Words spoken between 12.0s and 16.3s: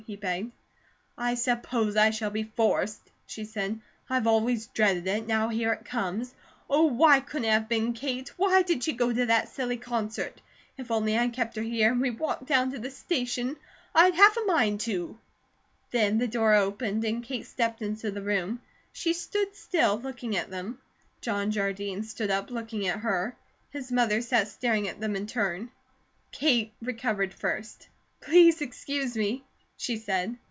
we'd walked down to the station. I'd half a mind to!" Then the